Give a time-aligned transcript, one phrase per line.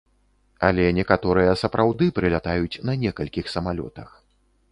[0.67, 4.09] Але некаторыя сапраўды прылятаюць на некалькіх самалётах.